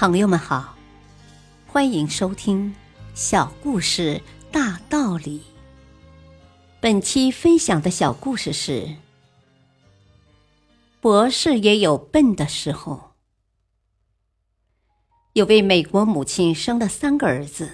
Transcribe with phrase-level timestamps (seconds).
[0.00, 0.76] 朋友们好，
[1.66, 2.70] 欢迎收听
[3.16, 5.40] 《小故事大道理》。
[6.78, 8.94] 本期分享的小故事是：
[11.00, 13.10] 博士也有笨的时候。
[15.32, 17.68] 有位美国母亲生了三个儿子，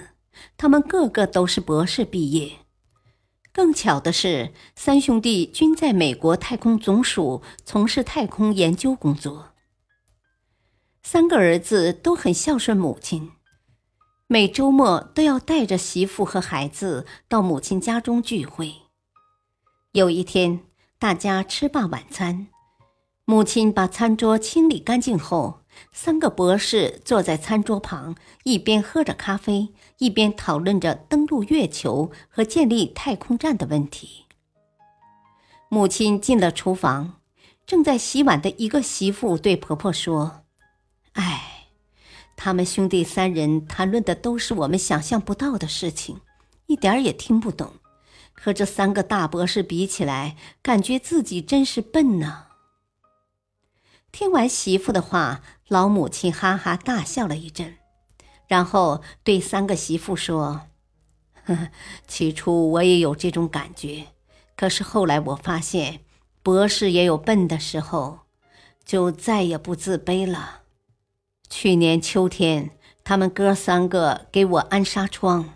[0.57, 2.53] 他们个个都是博士毕业。
[3.53, 9.51] 更巧的是，三兄弟均在美国太空总署从事太空研究工作。
[11.07, 13.31] 三个儿子都很孝顺母亲，
[14.25, 18.73] 每周末都要带着媳妇和孩子到母亲家中聚会。
[19.91, 20.61] 有一天，
[20.97, 22.47] 大家吃罢晚餐，
[23.23, 25.59] 母亲把餐桌清理干净后，
[25.91, 34.25] 三个博士坐在餐桌旁，一边喝着咖啡，一边讨论着登陆月球和建立太空站的问题。
[35.69, 37.19] 母亲进了厨房，
[37.67, 40.41] 正在洗碗的一个媳妇对婆婆说。
[42.45, 46.21] 他们兄弟三人谈论的都是我们想象不到的事情，
[46.67, 47.73] 一点儿也听不懂。
[48.33, 52.45] 和这三个大博士比起来，感觉自己真是笨呢。
[54.11, 57.77] 听完媳妇的话，老母亲哈哈大笑了一阵，
[58.47, 60.67] 然后对三个媳妇说
[61.45, 61.69] ：“呵呵，
[62.07, 64.09] 起初我也有这种感觉，
[64.55, 66.01] 可是后来我发现，
[66.43, 68.19] 博士也有笨的时候，
[68.85, 70.61] 就再也不自卑了。”
[71.49, 72.71] 去年秋天，
[73.03, 75.53] 他们哥三个给我安纱窗，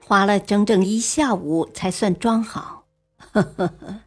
[0.00, 2.86] 花了整整一下午才算装好。
[3.16, 4.00] 呵呵呵。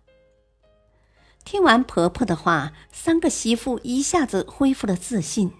[1.43, 5.51] 听完婆婆的话，三个媳妇一下子恢复了自信，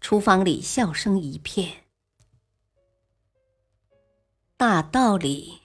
[0.00, 1.84] 厨房里笑声一片。
[4.56, 5.60] 大道理：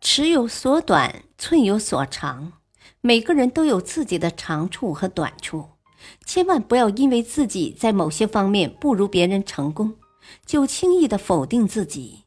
[0.00, 2.54] 尺有所短，寸有所长，
[3.00, 5.75] 每个人都有自己的长处和短处。
[6.24, 9.96] 千万不要因为自己在某些方面不如别人成功，
[10.44, 12.24] 就轻易的否定自己，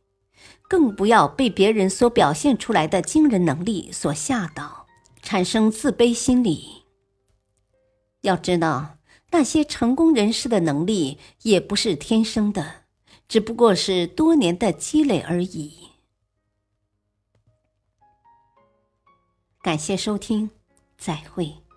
[0.68, 4.88] 更不要被别人所表现出来的惊人能力所吓倒，
[5.22, 6.84] 产生自卑心理。
[8.22, 8.98] 要知道，
[9.32, 12.84] 那些成功人士的能力也不是天生的，
[13.28, 15.90] 只不过是多年的积累而已。
[19.62, 20.50] 感谢收听，
[20.98, 21.69] 再会。